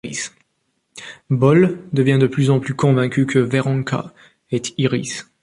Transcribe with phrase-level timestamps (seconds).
[1.29, 4.11] Boles devient de plus en plus convaincu que Veronkha
[4.51, 5.29] est Iris.